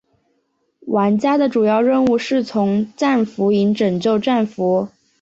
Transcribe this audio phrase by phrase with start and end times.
[0.87, 4.87] 玩家的主要任务是从战俘营拯救战俘。